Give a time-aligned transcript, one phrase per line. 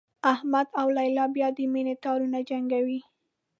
[0.33, 2.99] احمد او لیلا بیا د مینې تارونه جنګوي.